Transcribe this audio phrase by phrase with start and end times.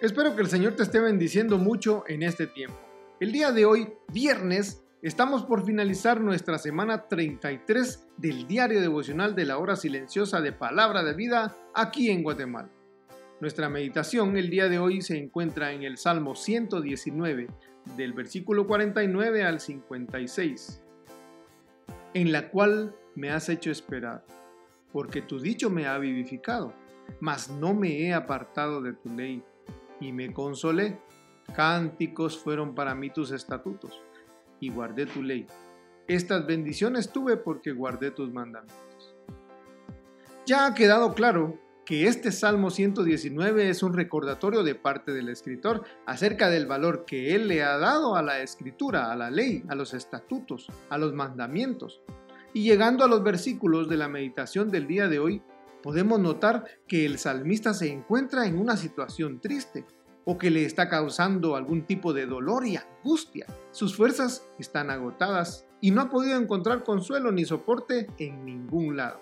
[0.00, 2.78] Espero que el Señor te esté bendiciendo mucho en este tiempo.
[3.18, 9.44] El día de hoy, viernes, estamos por finalizar nuestra semana 33 del diario devocional de
[9.44, 12.70] la hora silenciosa de palabra de vida aquí en Guatemala.
[13.40, 17.48] Nuestra meditación el día de hoy se encuentra en el Salmo 119,
[17.96, 20.80] del versículo 49 al 56,
[22.14, 24.24] en la cual me has hecho esperar,
[24.92, 26.72] porque tu dicho me ha vivificado,
[27.18, 29.42] mas no me he apartado de tu ley
[30.00, 30.98] y me consolé.
[31.54, 34.02] Cánticos fueron para mí tus estatutos
[34.60, 35.46] y guardé tu ley.
[36.06, 39.16] Estas bendiciones tuve porque guardé tus mandamientos.
[40.46, 45.84] Ya ha quedado claro que este Salmo 119 es un recordatorio de parte del escritor
[46.04, 49.74] acerca del valor que él le ha dado a la escritura, a la ley, a
[49.74, 52.02] los estatutos, a los mandamientos.
[52.52, 55.42] Y llegando a los versículos de la meditación del día de hoy,
[55.88, 59.86] podemos notar que el salmista se encuentra en una situación triste
[60.26, 63.46] o que le está causando algún tipo de dolor y angustia.
[63.70, 69.18] Sus fuerzas están agotadas y no ha podido encontrar consuelo ni soporte en ningún lado.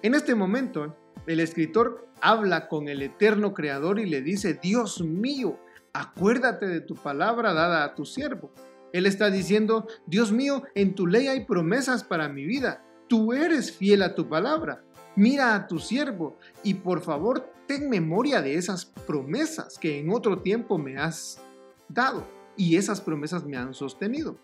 [0.00, 5.60] En este momento, el escritor habla con el eterno creador y le dice, Dios mío,
[5.92, 8.50] acuérdate de tu palabra dada a tu siervo.
[8.94, 12.82] Él está diciendo, Dios mío, en tu ley hay promesas para mi vida.
[13.08, 14.85] Tú eres fiel a tu palabra
[15.16, 20.38] mira a tu siervo y por favor ten memoria de esas promesas que en otro
[20.38, 21.40] tiempo me has
[21.88, 22.26] dado
[22.56, 24.38] y esas promesas me han sostenido.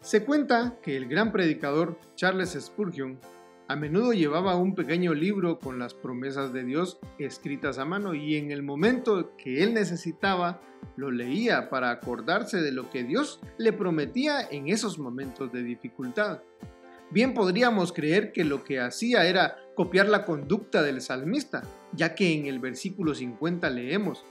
[0.00, 3.18] Se cuenta que el gran predicador Charles Spurgeon
[3.68, 8.36] a menudo llevaba un pequeño libro con las promesas de Dios escritas a mano y
[8.36, 10.60] en el momento que él necesitaba
[10.96, 16.40] lo leía para acordarse de lo que Dios le prometía en esos momentos de dificultad.
[17.12, 21.62] Bien podríamos creer que lo que hacía era copiar la conducta del salmista,
[21.92, 24.24] ya que en el versículo 50 leemos,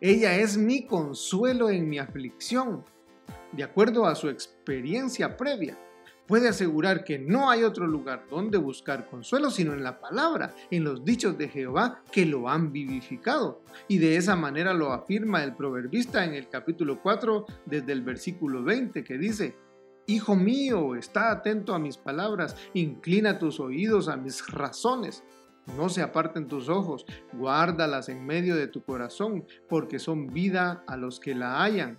[0.00, 2.84] Ella es mi consuelo en mi aflicción.
[3.50, 5.76] De acuerdo a su experiencia previa,
[6.28, 10.84] puede asegurar que no hay otro lugar donde buscar consuelo sino en la palabra, en
[10.84, 13.62] los dichos de Jehová que lo han vivificado.
[13.88, 18.62] Y de esa manera lo afirma el proverbista en el capítulo 4 desde el versículo
[18.62, 19.56] 20 que dice,
[20.10, 25.22] Hijo mío, está atento a mis palabras, inclina tus oídos a mis razones.
[25.76, 27.04] No se aparten tus ojos,
[27.34, 31.98] guárdalas en medio de tu corazón, porque son vida a los que la hallan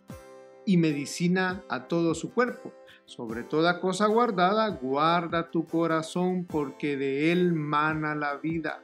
[0.65, 2.73] y medicina a todo su cuerpo.
[3.05, 8.81] Sobre toda cosa guardada, guarda tu corazón, porque de él mana la vida.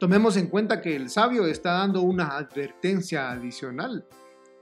[0.00, 4.04] Tomemos en cuenta que el sabio está dando una advertencia adicional.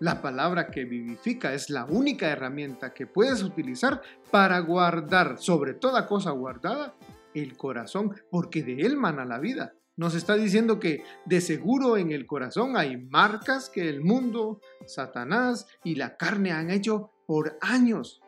[0.01, 4.01] La palabra que vivifica es la única herramienta que puedes utilizar
[4.31, 6.95] para guardar sobre toda cosa guardada
[7.35, 9.75] el corazón, porque de él mana la vida.
[9.97, 15.67] Nos está diciendo que de seguro en el corazón hay marcas que el mundo, Satanás
[15.83, 18.21] y la carne han hecho por años.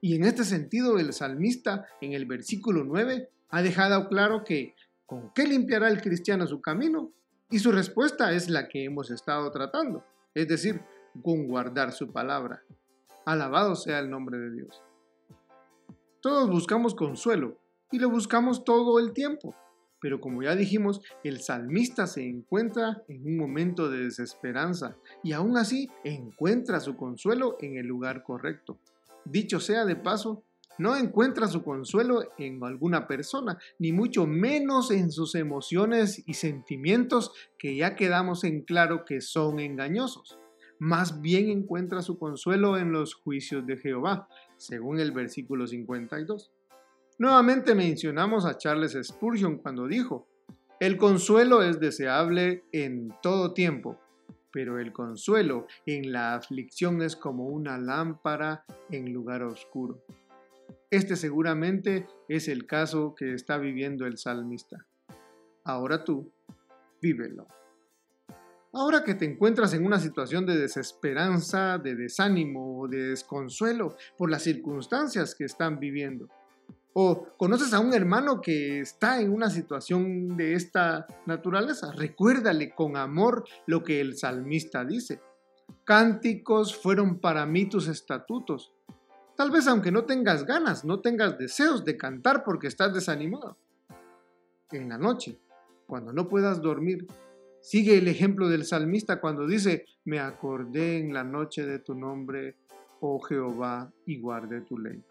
[0.00, 4.76] Y en este sentido el salmista en el versículo 9 ha dejado claro que
[5.06, 7.10] ¿con qué limpiará el cristiano su camino?
[7.50, 10.04] Y su respuesta es la que hemos estado tratando.
[10.32, 10.80] Es decir,
[11.22, 12.62] con guardar su palabra.
[13.24, 14.82] Alabado sea el nombre de Dios.
[16.20, 17.58] Todos buscamos consuelo
[17.90, 19.54] y lo buscamos todo el tiempo.
[20.00, 25.56] Pero como ya dijimos, el salmista se encuentra en un momento de desesperanza y aún
[25.56, 28.78] así encuentra su consuelo en el lugar correcto.
[29.24, 30.44] Dicho sea de paso,
[30.78, 37.32] no encuentra su consuelo en alguna persona, ni mucho menos en sus emociones y sentimientos
[37.58, 40.38] que ya quedamos en claro que son engañosos
[40.78, 46.52] más bien encuentra su consuelo en los juicios de Jehová, según el versículo 52.
[47.18, 50.26] Nuevamente mencionamos a Charles Spurgeon cuando dijo,
[50.78, 53.98] el consuelo es deseable en todo tiempo,
[54.52, 60.02] pero el consuelo en la aflicción es como una lámpara en lugar oscuro.
[60.90, 64.86] Este seguramente es el caso que está viviendo el salmista.
[65.64, 66.30] Ahora tú,
[67.00, 67.48] vívelo.
[68.78, 74.30] Ahora que te encuentras en una situación de desesperanza, de desánimo o de desconsuelo por
[74.30, 76.28] las circunstancias que están viviendo,
[76.92, 82.98] o conoces a un hermano que está en una situación de esta naturaleza, recuérdale con
[82.98, 85.22] amor lo que el salmista dice.
[85.84, 88.74] Cánticos fueron para mí tus estatutos.
[89.36, 93.56] Tal vez aunque no tengas ganas, no tengas deseos de cantar porque estás desanimado.
[94.70, 95.38] En la noche,
[95.86, 97.06] cuando no puedas dormir,
[97.66, 102.54] sigue el ejemplo del salmista cuando dice, me acordé en la noche de tu nombre,
[103.00, 105.02] oh Jehová, y guardé tu ley.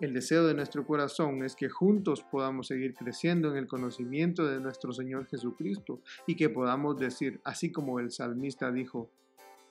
[0.00, 4.58] El deseo de nuestro corazón es que juntos podamos seguir creciendo en el conocimiento de
[4.58, 9.08] nuestro Señor Jesucristo y que podamos decir, así como el salmista dijo,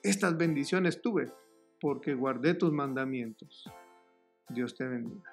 [0.02, 1.34] estas bendiciones tuve
[1.82, 3.70] porque guardé tus mandamientos.
[4.48, 5.33] Dios te bendiga.